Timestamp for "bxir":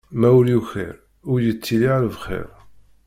2.13-2.47